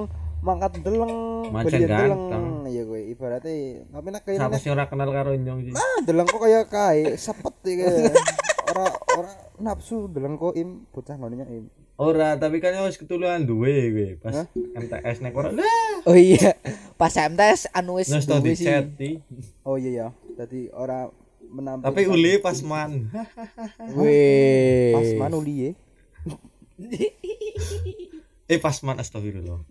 [0.45, 1.09] mangkat deleng
[1.49, 2.45] Macan beli deleng ganteng.
[2.69, 3.53] iya kowe ibaratnya
[3.83, 5.73] tapi nek kaya Siapa sih ora kenal karo nyong sih?
[5.73, 7.85] ah deleng kok kayak kae sepet iki
[8.67, 13.71] ora ora nafsu deleng kok im bocah ngone im Ora, tapi kan wis ketuluan duwe
[13.87, 15.47] kowe pas MTS nek ora.
[15.47, 16.51] Lah, oh iya
[16.93, 18.67] pas MTS anu wis tau duwe sih.
[19.63, 20.07] Oh iya ya.
[20.35, 21.07] Jadi ora
[21.47, 23.07] menampilkan Tapi uli pas man.
[23.95, 24.91] Weh.
[24.91, 25.71] pas mana uli ya
[28.45, 29.61] eh pas man astagfirullah.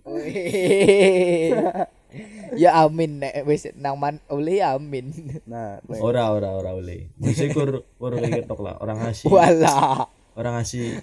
[2.55, 5.11] Ya amin nek wis nang man oleh ya amin.
[5.51, 7.11] nah Ora ora ora uli.
[7.19, 9.27] Bisa kur kur ketok lah orang ngasih.
[9.27, 10.07] Walah.
[10.39, 11.03] Orang ngasih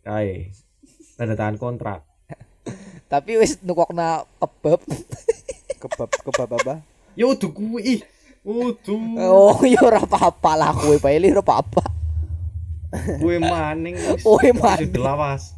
[0.00, 0.56] kae.
[1.20, 2.00] Tanda tangan kontrak.
[3.12, 4.80] Tapi wis nukokna kebab.
[5.76, 6.80] kebab kebab apa
[7.12, 8.00] Ya udah kuwi.
[8.40, 9.28] Udah.
[9.28, 11.84] Oh, ya ora apa-apa lah kowe bae ora apa-apa.
[13.20, 13.96] Kue maning.
[14.00, 14.24] Wis
[14.56, 14.88] maning.
[14.88, 15.52] Delawas.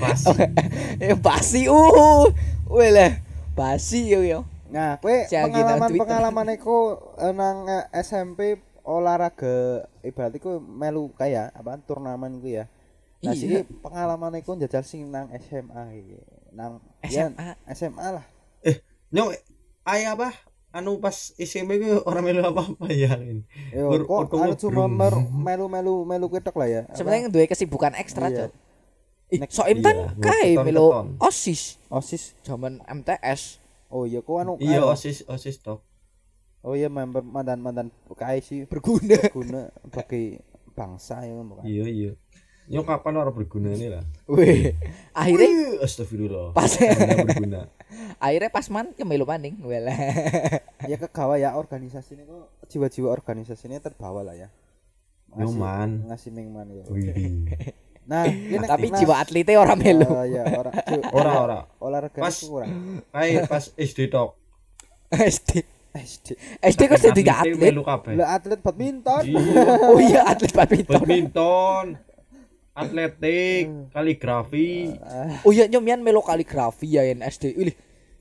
[0.00, 0.20] Pas.
[1.02, 2.24] Eh basi uh.
[2.66, 3.20] Weh lah.
[3.52, 4.40] Basi yo yo.
[4.66, 6.02] nah kue Si Anggi nang pengalaman Twitter.
[6.06, 6.76] pengalaman iku
[7.16, 9.56] eh, nang eh, SMP olahraga
[10.00, 12.64] ibarat iku melu kayak apa turnamen iku ya
[13.20, 13.36] nah Iya.
[13.36, 16.16] sih pengalaman iku njajal sing nang SMA iki
[16.50, 17.48] nang ya, SMA.
[17.68, 18.24] SMA lah
[18.62, 18.78] Eh,
[19.10, 19.34] nyong
[19.82, 20.32] ay apa?
[20.70, 23.18] Anu pas SMP ku orang melu apa-apa ya.
[23.74, 26.82] Yo, Ur- kok anu cuma melu-melu melu ketok lah ya.
[26.92, 28.46] Sebenarnya duwe kesibukan ekstra, Iya.
[28.46, 28.50] Cok.
[29.32, 30.64] Nek- soim kan iya, kae keton-keton.
[30.66, 30.86] melo
[31.18, 32.34] OSIS OSIS.
[32.42, 33.62] zaman MTS.
[33.88, 35.82] Oh iya kok anu Iya, osis osis tok.
[36.60, 39.18] Oh iya member mandan-mandan PKI sih Berguna.
[39.28, 40.38] guna bagi
[40.72, 41.62] bangsa ya bukan.
[41.62, 42.12] Iya, iya.
[42.70, 44.06] Nyong kapan orang berguna ini lah.
[44.26, 44.78] Weh.
[45.10, 46.54] Akhirnya Wih, Astagfirullah.
[46.54, 46.70] pas
[47.26, 47.66] berguna.
[48.22, 49.58] akhirnya pas man ya melu maning.
[49.60, 49.90] Wela.
[50.86, 54.48] Ya kegawa ya organisasi ini kok jiwa-jiwa organisasi ini terbawa lah ya.
[55.34, 56.06] Yo, man.
[56.06, 56.86] ngasih ming man ya.
[58.10, 60.02] Nah, ini Tapi nah, jiwa atletnya ora melu.
[60.02, 61.58] Oh iya, ora ji- Ora, ora.
[61.78, 62.34] olahraga Pas.
[62.42, 62.98] kurang.
[63.46, 64.34] Pas SD tok.
[65.08, 65.62] SD.
[65.90, 66.26] SD.
[66.58, 67.70] SD kok jadi Atletnya atlet.
[67.70, 68.12] Melu kabeh.
[68.14, 69.22] Lah atlet badminton.
[69.24, 69.62] Iya.
[69.90, 70.92] Oh iya atlet badminton.
[70.92, 71.86] Badminton.
[72.70, 74.94] Atletik, kaligrafi,
[75.42, 77.52] Oh iya nyomian melo kaligrafi ya yang SD.
[77.52, 77.74] Wih,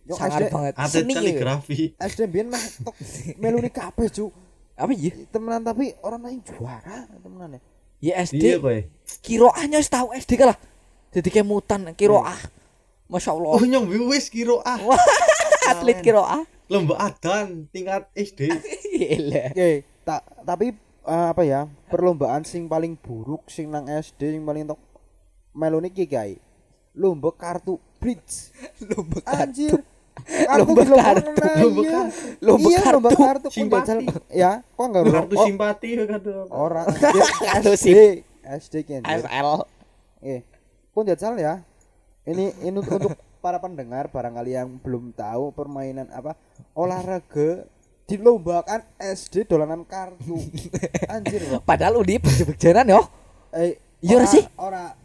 [0.03, 0.73] Yo, sangar SD banget.
[0.75, 1.17] atlet Seni ya.
[1.17, 1.79] kaligrafi.
[1.95, 2.97] SD biyen mah tok
[3.37, 4.33] melu ni kabeh, Cuk.
[4.73, 5.13] Apa iya?
[5.27, 7.61] Temenan tapi orang lain juara temenan ya.
[7.99, 8.43] Ya Iya SD.
[8.63, 8.79] kowe.
[9.19, 10.55] Kiroahnya wis tahu SD kalah.
[11.11, 12.37] Jadi kemutan kiroah.
[13.11, 13.49] Masya Allah.
[13.59, 14.79] Oh nyong wis kira ah.
[15.71, 16.47] atlet kiroah.
[16.69, 18.53] Lomba adan tingkat SD.
[19.51, 19.71] Oke,
[20.05, 21.65] tak tapi eh, apa ya?
[21.89, 24.79] Perlombaan sing paling buruk sing nang SD sing paling tok
[25.51, 26.37] melu niki kae.
[26.93, 28.53] Lomba kartu bridge.
[28.85, 29.81] Lomba Anjir.
[30.59, 31.59] Lomba dilombakan kartu.
[31.59, 31.91] Lomba iya.
[31.91, 32.19] kartu.
[32.39, 33.23] Lomba iya, lomba kartu.
[33.23, 34.05] kartu pun Simpati.
[34.31, 39.23] Ya, kok enggak Kartu oh, simpati kartu orang Kartu SD sim- SD anjir.
[39.23, 39.49] SL.
[40.19, 40.39] Eh,
[40.91, 41.53] pun jajal ya.
[42.25, 46.35] Ini ini untuk, untuk para pendengar barangkali yang belum tahu permainan apa
[46.75, 47.63] olahraga
[48.05, 50.35] dilombakan SD dolanan kartu.
[51.13, 51.45] Anjir.
[51.61, 53.01] Padahal udah bejek-bejenan yo.
[53.53, 54.43] Eh, Iya sih?
[54.55, 54.95] Ora.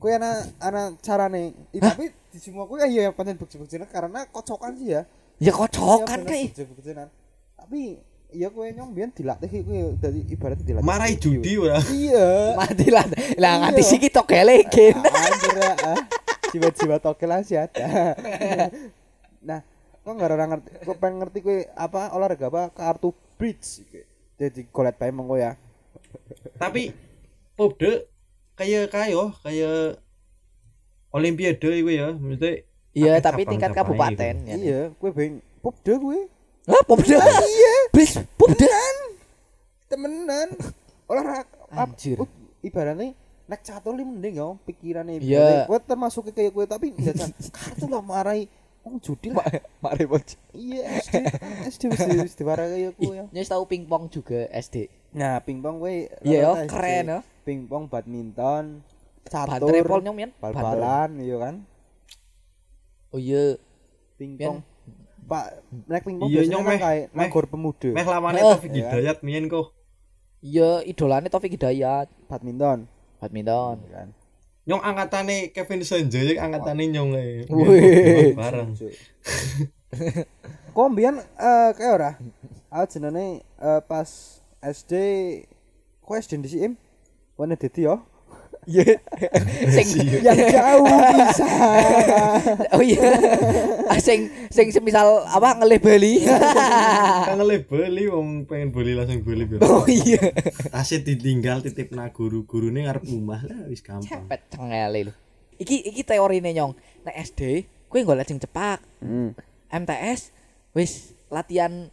[0.00, 1.52] Kuwi ana ana carane.
[1.72, 5.02] I, tapi di semua kuwi ya pancen bejek-bejenan karena kocokan sih ya.
[5.42, 7.10] Ya Iya, kocokan bener, kayak.
[7.58, 7.98] Tapi
[8.34, 10.86] iya kuwi nyong biyen dilatih kuwi dadi ibarat dilatih.
[10.86, 11.78] Marai judi ora.
[11.92, 12.54] Iya.
[12.58, 13.04] Mati lah.
[13.36, 13.90] Lah nganti Iya.
[13.90, 14.94] siki tok gelegen.
[15.26, 15.72] Anjir ya.
[15.84, 15.98] ah.
[16.54, 18.14] Jiwa-jiwa tokel masih ada.
[19.48, 19.58] nah,
[20.06, 23.82] kok nggak orang ngerti, kok pengen ngerti kue apa olahraga apa kartu bridge.
[24.38, 25.58] Jadi golet bae monggo ya.
[26.54, 26.94] Tapi
[27.58, 28.06] pode
[28.54, 29.98] kayak kayo kayak
[31.10, 34.54] olimpiade iku ya, mesti Iya, tapi tingkat kabupaten ya.
[34.54, 36.30] Iya, kue beng popde kue.
[36.70, 37.18] Hah, popda.
[37.42, 37.74] Iya.
[37.90, 38.70] Bis, popda.
[39.90, 40.54] Temenan.
[41.04, 42.16] Olahraga Anjir.
[42.64, 43.12] ibaratnya
[43.44, 45.66] nek catur li mending ya pikirane Iya.
[45.68, 48.46] Kue termasuk kayak kue tapi jajan kartu lah marai
[48.86, 49.44] wong judi lah.
[49.82, 50.38] Mari bocah.
[50.54, 51.14] Iya, SD
[51.68, 53.24] SD wis wis diwara kaya kue ya.
[53.34, 54.88] Nyes tahu pingpong juga SD.
[55.12, 57.33] Nah, pingpong kuwi Iya yo, rata-rata keren SD.
[57.44, 58.80] Pingpong, badminton,
[59.28, 60.32] catur, nyomian.
[60.40, 61.54] bal-balan iya kan.
[63.08, 63.60] Oh iya.
[64.16, 64.64] Pingpong.
[65.24, 65.44] Pak,
[65.88, 67.88] nek pingpong Iya, biasanya kan kayak nagor pemuda.
[67.92, 68.44] meh lawane Eh.
[68.44, 69.72] Taufik Hidayat mien kok.
[70.40, 72.08] Iya, idolane Taufik Hidayat.
[72.28, 72.84] Badminton
[73.20, 73.76] Badminton.
[73.80, 74.08] iya kan.
[74.64, 77.44] Nyong angkatane Kevin Sanjaya angkatane nyong ae.
[77.48, 78.32] Wih.
[78.32, 78.72] Bareng.
[80.74, 82.10] Kok mbiyen eh kayak ora?
[82.66, 84.10] Ah jenenge eh, pas
[84.58, 84.92] SD
[86.02, 86.66] kok SD di?
[87.34, 87.98] Wane dadi yo.
[88.64, 88.96] Iya.
[89.76, 89.88] Sing
[90.24, 91.46] Yang jauh bisa.
[92.72, 93.12] Oh iya.
[93.92, 96.14] Ah, sing sing semisal apa ngelih Bali.
[97.28, 99.60] Kan beli wong pengen beli langsung beli biar.
[99.68, 100.32] Oh iya.
[100.72, 104.08] Tasnya ditinggal titip na guru gurune ngarep omah lah wis gampang.
[104.08, 105.12] Cepet cengele lho.
[105.60, 106.72] Iki iki teorine nyong.
[107.04, 108.80] Nek SD kuwi golek sing cepak.
[109.04, 109.36] Hmm.
[109.68, 110.32] MTS
[110.72, 111.90] wis latihan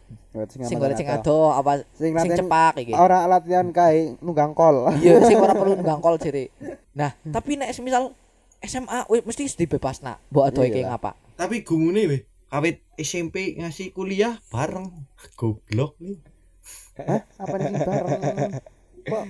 [0.48, 1.50] Sing golek sing ado.
[1.50, 2.94] ado apa Sing sing cepak iki.
[2.94, 4.88] Ora latihan kae nunggang kol.
[4.96, 6.48] Iya, sing ora perlu nggangkol jere.
[6.94, 8.14] Nah, tapi nek semisal
[8.62, 10.16] SMA wis mesti dibebasna.
[10.30, 10.94] Mbok adoh iki Iya.
[10.94, 11.18] ngapa?
[11.34, 14.88] Tapi gumune weh, kawit SMP ngasih kuliah bareng.
[15.34, 16.16] Goblok nih.
[16.96, 17.20] Hah?
[17.36, 18.20] Apa nih bareng?
[19.02, 19.24] Kok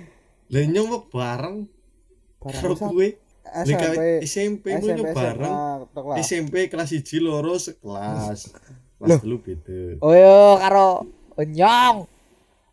[0.53, 1.57] Lah nyong kok bareng
[2.39, 2.93] bareng karo.
[2.93, 3.17] Lek
[4.23, 5.55] SMP SMP mu bareng.
[6.21, 8.39] SMP kelas 1 loro sekelas.
[9.03, 9.79] Kelas telu beda.
[9.99, 10.89] Oh yo karo
[11.43, 12.07] nyong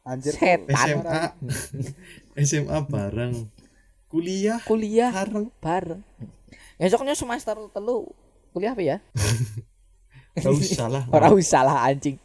[0.06, 0.34] Anjir.
[0.38, 1.22] setan SMA
[2.38, 3.34] SMA bareng.
[4.10, 5.50] Kuliah kuliah bareng.
[5.58, 6.02] bareng.
[6.78, 8.06] Besoknya semester telu
[8.54, 8.98] kuliah apa ya?
[10.40, 11.04] Gak usah lah.
[11.10, 12.16] Ora usah lah anjing.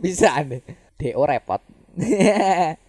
[0.00, 0.64] Bisa deh.
[0.96, 1.60] DO repot.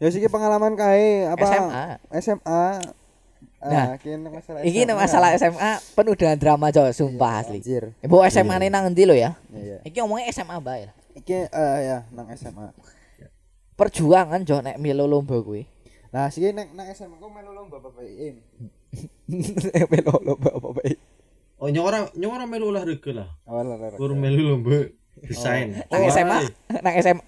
[0.00, 1.84] Ya sih pengalaman kae apa SMA.
[2.24, 2.64] SMA.
[3.60, 7.60] Nah, Ah, kini masalah Iki nih masalah SMA penuh dengan drama coy, sumpah asli.
[7.60, 7.92] Anjir.
[8.00, 9.36] Ibu SMA nih nang endi lo ya?
[9.52, 9.84] Iya.
[9.84, 10.88] Iki ngomongnya SMA bae.
[10.88, 10.94] lah.
[11.12, 12.72] Iki eh ya nang SMA.
[13.76, 15.68] Perjuangan jo nek milo lomba kuwi.
[16.08, 18.40] Nah, sih nek nang SMA ku melu lomba babakin.
[19.92, 20.92] milo lomba apa bae?
[21.60, 23.28] Oh nyong ora nyong ora melu olahraga lah.
[23.44, 23.92] Awal lah.
[24.00, 24.88] Kur melu lomba
[25.20, 25.84] desain.
[25.92, 26.48] Nang SMA,
[26.84, 27.24] nang SMA.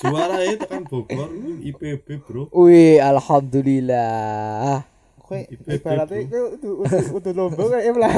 [0.00, 1.28] Juara ya tekan Bogor
[1.60, 2.48] IPB, Bro.
[2.48, 4.88] Wih, alhamdulillah.
[5.26, 6.54] Kowe ibaratnya bro.
[6.54, 6.70] itu
[7.18, 8.14] udah lomba kayak lah.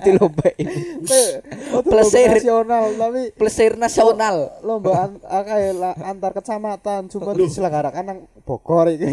[0.00, 2.32] Itu lomba udah Plesir.
[2.32, 4.36] nasional tapi Plesir nasional.
[4.64, 9.04] lomba ah, kayak antar kecamatan cuma diselenggarakan nang Bogor iki.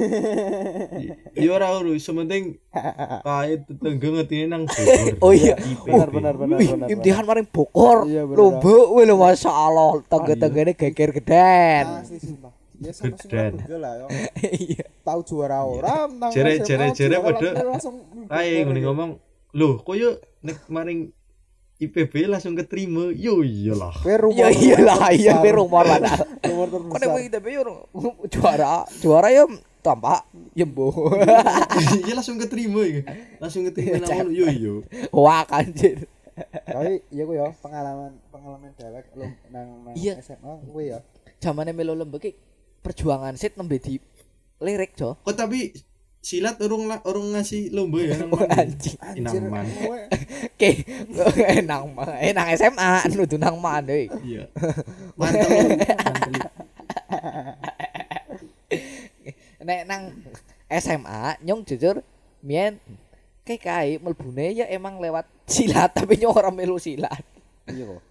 [1.35, 2.55] Iya ora uru, sementing
[3.27, 5.19] kae tetangga ngetine nang Bogor.
[5.19, 5.59] Oh iya.
[5.59, 5.83] IPB.
[5.83, 6.87] Benar benar benar benar.
[6.87, 8.07] imtihan maring Bogor.
[8.07, 9.99] Iya, Lomba, wih lo masya Allah.
[10.07, 11.85] Tangga-tangganya geger geden.
[11.99, 12.62] Asli sumpah.
[12.75, 14.05] Ya sama semua juga lah yo.
[14.65, 14.85] Iya.
[15.01, 19.11] Tahu juara ora nang Jere- SMA, jere- jere juara pada- langsung- langsung Kae ngene ngomong,
[19.53, 21.13] "Loh, koyo nek maring
[21.75, 23.93] IPB langsung keterima." Yo iyalah.
[24.31, 25.41] Iya iyalah, iya terbesar.
[25.41, 26.25] kowe rumor padahal.
[26.41, 27.27] Rumor Kok nek terbesar.
[27.29, 27.61] ITB yo
[28.33, 29.43] juara, juara ya
[29.79, 30.89] tampak yembo.
[32.01, 33.01] Iya langsung keterima iki.
[33.37, 34.29] Langsung keterima ngono.
[34.29, 34.73] Yo iya.
[35.09, 36.07] Wah kanjir.
[36.65, 39.05] Tapi iya ku yo pengalaman pengalaman dewek
[39.51, 40.17] nang nang Iya.
[40.19, 40.99] SMA kuwi ya.
[41.37, 42.31] Zamane melo lomba ki
[42.83, 43.95] perjuangan sit nembe di
[44.59, 45.15] lirik, Jo.
[45.17, 45.71] Kok tapi
[46.19, 48.95] silat urung la- urung ngasih lomba ya nang Oh, anjing.
[49.75, 49.99] Kowe
[51.27, 54.07] Oke, enang ma- eh nang SMA nudu nang mana euy.
[54.23, 54.47] Iya.
[55.19, 55.79] Mantel.
[59.63, 60.03] Nek nang
[60.67, 62.03] SMA nyong jujur
[62.39, 62.75] mien
[63.43, 67.23] kayak kae melbune ya emang lewat silat tapi nyong ora melu silat.
[67.67, 68.01] Iya kok.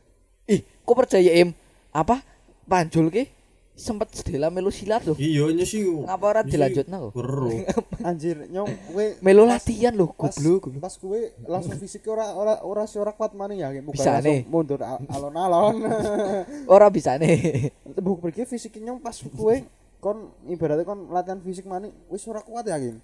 [0.48, 1.52] Ih, kok percaya em
[1.92, 2.20] apa
[2.64, 3.24] panjul ki
[3.72, 5.16] sempet sedela melu silat loh.
[5.16, 5.80] Iya nya sih.
[5.82, 7.12] Ngapa ora dilanjutno kok?
[7.16, 7.64] Weruh.
[8.08, 10.68] Anjir nyong kowe Melu latihan loh, pas, goblok.
[10.76, 14.28] pas kowe langsung fisik ora ora ora si ora kuat mana ya bukan Bisa langsung
[14.28, 14.40] nih.
[14.44, 15.76] mundur al- alon-alon
[16.74, 17.72] Ora bisa nih.
[17.96, 19.56] buk pergi fisik nyong pas kowe
[19.98, 23.00] kon ibaratnya kon latihan fisik mana wis ora kuat ya Kim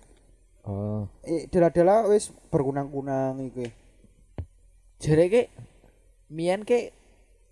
[0.69, 1.09] Oh.
[1.25, 3.73] eh dela-dela wis berkunang-kunang iki
[4.99, 5.43] Jare ke
[6.29, 6.93] mien ke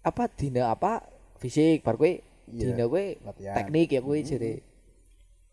[0.03, 1.01] apa dina apa
[1.39, 2.13] fisik bar kowe
[2.49, 3.55] Iya, dina kowe latihan.
[3.57, 4.53] teknik ya kowe jare.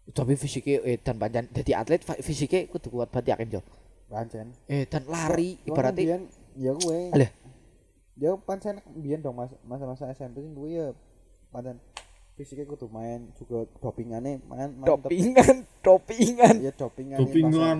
[0.05, 3.61] Tapi fisiknya eh dan panjang jadi atlet fisiknya kudu kuat banget yakin Jo.
[4.05, 6.21] pancen Eh dan lari Kok ibaratnya biyen,
[6.53, 7.31] ya kowe Alah.
[8.13, 10.91] ya pancen biyen dong mas- masa-masa SMP sing kowe ya
[11.49, 11.79] pancen
[12.33, 16.55] fisiknya kudu main juga dopingannya main main dopingan, dopingan.
[16.59, 17.77] ya dopingan Dopingan.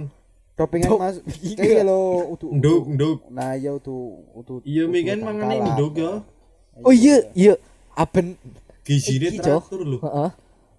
[0.53, 1.17] dopingan mas
[1.51, 1.99] kayak lo
[2.31, 3.17] utuh Nduk, nduk.
[3.29, 3.99] nah ya utuh
[4.31, 6.11] utuh Iya utuh mi kan mangane nduk ya.
[6.81, 7.53] Oh iya, iya.
[7.93, 8.33] Aben
[8.83, 9.63] Gizine Jo.
[9.63, 9.97] teratur lho.
[9.99, 10.29] heeh.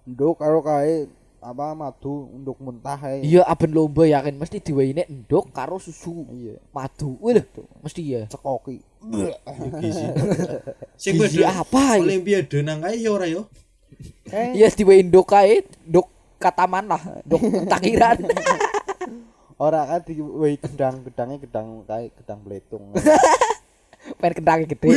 [0.05, 1.09] nduk karo kae
[1.41, 6.25] apa madu nduk mentah ae Iya aben lomba yakin mesti diweine endok karo susu.
[6.31, 7.17] iya Madu.
[7.19, 7.43] Wih lho,
[7.81, 8.25] mesti ya.
[8.25, 9.37] cekoki Ya,
[9.77, 10.05] Gizi.
[11.01, 12.05] Sing Gizi apa iki?
[12.05, 13.45] Olimpiade nang kae ya ora ya.
[14.29, 17.41] eh Iya diwein endok kae, endok kataman lah, endok
[17.71, 18.17] takiran.
[19.55, 22.91] ora kan di wei gedang gedangnya gedang kae gedang beletung
[24.19, 24.89] Pengen kendangnya gede.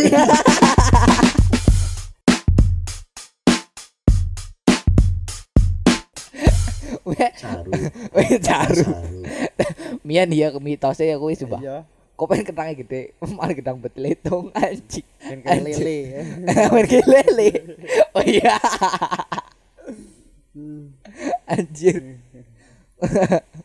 [7.08, 7.70] Weh, Saru.
[8.16, 8.84] weh jaru.
[8.84, 9.20] Saru.
[10.06, 11.60] Mian ya mitosnya ya kuwi sumpah.
[11.60, 11.78] iya
[12.18, 13.02] Kok pengen kendangnya gede,
[13.38, 15.06] malah kendang betletung anjing.
[15.22, 15.78] kan kayak Anjing.
[15.78, 17.48] lele kayak lele.
[18.10, 18.58] Oh iya.
[21.46, 22.18] Anjir.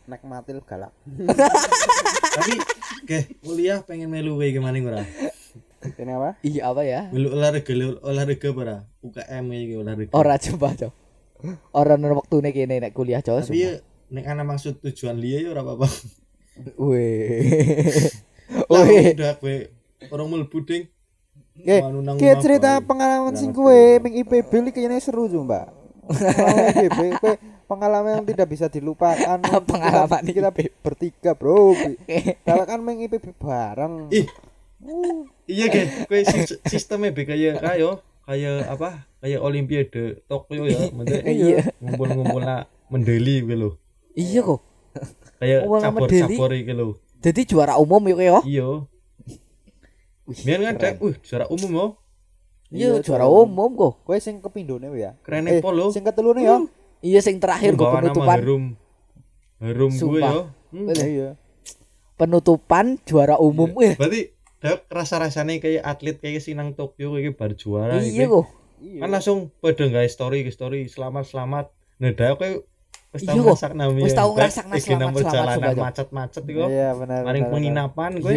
[0.06, 0.94] nek matil galak
[2.38, 2.54] Tapi
[3.02, 5.02] ke kuliah pengen melu wae gimana ora?
[5.84, 7.00] ini apa Iya apa ya?
[7.10, 8.76] Melu olahraga olahraga apa ora?
[9.02, 10.12] UKM iki olahraga.
[10.14, 10.94] Ora coba coba.
[11.74, 13.44] Ora nang wektune kene nek kuliah coba.
[13.44, 13.78] Tapi ya
[14.10, 15.88] nek ana maksud tujuan liya ya ora apa-apa.
[16.78, 18.10] Weh.
[19.14, 19.54] Udah kowe
[20.12, 20.84] orang mlebu ding.
[21.54, 25.70] Manu nang kayak cerita pengalaman sing kue ming IPB ini kayaknya seru tuh mbak
[26.82, 27.38] IPB kue
[27.70, 29.38] pengalaman yang tidak bisa dilupakan
[29.70, 31.78] Pengalaman kita, kita bertiga bro
[32.46, 34.26] kalau kan ming IPB bareng Ih.
[35.48, 35.86] Iya kan,
[36.28, 39.08] sis- sistemnya be kayak kayak apa?
[39.24, 41.58] Kayak olimpiade Tokyo ya maksudnya Iya.
[41.78, 43.72] ngumpul-ngumpul lah medali gitu loh
[44.12, 44.60] Iya kok.
[45.38, 48.38] kayak cabur-cabur gitu loh Jadi juara umum yuk ya.
[48.44, 48.68] iya
[50.24, 51.90] biar kan dek uh juara umum oh
[52.68, 54.02] Iya, Iya, juara umum kok.
[54.02, 55.14] Kowe sing kepindone ya.
[55.20, 56.58] keren Eh, polo sing ketelune ya.
[57.00, 58.34] Iya sing terakhir kok penutupan.
[58.34, 58.64] harum
[59.58, 60.32] harum gue Sumpah.
[60.32, 60.88] ya Hmm.
[60.90, 61.28] Iya.
[62.14, 63.70] Penutupan juara umum.
[63.78, 68.42] Eh, berarti dek rasa rasanya kayak atlet kayak sinang Tokyo kayak baru juara iya gitu.
[68.76, 69.00] Kok.
[69.00, 72.58] kan langsung pada nggak story story selamat selamat nah dah kayak
[73.10, 73.44] wis Iya tau kok.
[73.46, 77.20] ngerasak namanya Wis tau Iki selamat- selamat perjalanan macet-macet iku Iya benar.
[77.22, 78.20] maring benar, penginapan Iya.
[78.20, 78.34] gue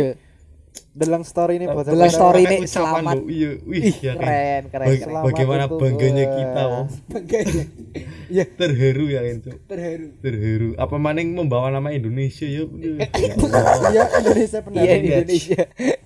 [0.94, 3.18] Delang story ini buat Delang story ini selamat.
[3.26, 4.88] iya wih Ih, keren, keren,
[5.24, 7.64] bagaimana bangganya kita oh Bangganya.
[8.28, 10.08] Iya, terharu ya itu terharu.
[10.20, 12.70] terharu apa maning membawa nama Indonesia ya.
[12.78, 13.10] Iya
[14.14, 14.84] Indonesia benar.
[14.84, 15.62] Iya, Indonesia.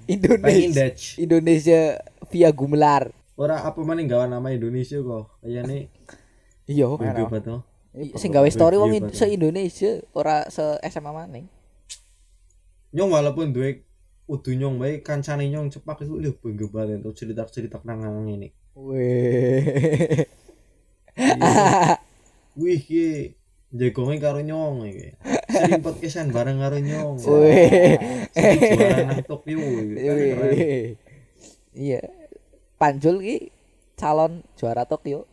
[0.08, 0.86] Indonesia.
[1.18, 1.80] Indonesia
[2.28, 3.12] via Gumelar.
[3.36, 5.88] Ora apa maning gawa nama Indonesia kok kayaknya
[6.70, 6.88] Iya.
[6.88, 7.62] bego banget oh.
[8.16, 11.46] Sing gawe story wong Iya, se Indonesia ora se SMA maning.
[12.92, 13.88] nyong walaupun duwe
[14.28, 20.28] udu nyong bae kancane nyong cepak itu lho bangga banget untuk cerita-cerita nang ini Weh.
[22.60, 23.36] wih ki
[23.72, 25.16] jagonge karo nyong iki
[25.48, 27.96] sering podcastan bareng karo nyong Weh.
[28.76, 29.60] Juara nang Tokyo.
[31.72, 32.02] Iya.
[32.82, 33.38] Panjul ki
[33.94, 35.30] calon juara Tokyo.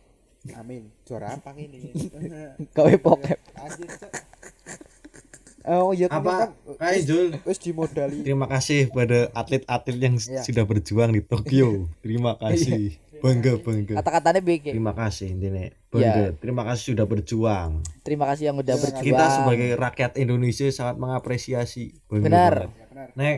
[0.53, 0.93] Amin.
[1.01, 1.89] Juara apa ini?
[2.77, 3.39] Gawe pokep.
[5.61, 6.35] Oh iya kan apa
[6.79, 8.23] kayak Jul wis dimodali.
[8.23, 10.41] terima kasih pada atlet-atlet yang Iya.
[10.41, 14.71] sudah berjuang di Tokyo terima kasih bangga bangga Kata-katanya BG.
[14.71, 19.03] terima kasih intinya bangga terima kasih sudah berjuang Terima kasih yang udah Terima berjuang.
[19.03, 22.53] kita sebagai rakyat Indonesia sangat mengapresiasi Bangga Benar.
[22.63, 23.09] banget.
[23.13, 23.37] nek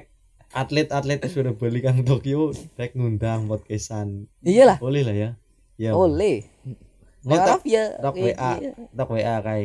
[0.52, 4.78] atlet-atlet yang sudah balikan Tokyo rek ngundang podcastan Iyalah.
[4.78, 5.30] boleh lah ya
[5.80, 6.52] ya Oleh.
[7.24, 7.96] ngotak ya.
[8.02, 8.52] tok WA
[8.92, 9.64] tok WA kai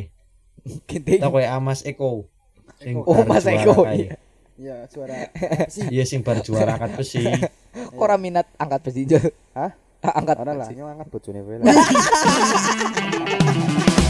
[1.18, 2.30] tok WA Mas Eko
[2.76, 4.04] Sing Oh, Mas Eko, kai.
[4.04, 4.16] iya.
[4.56, 5.84] Iya, apa sih?
[5.94, 7.24] iya sing bar juara angkat besi
[7.72, 9.04] Kok ora minat angkat besi?
[9.52, 9.72] Hah?
[10.00, 11.66] Ah, Angkat Ora lah, angkat bojone wae lah.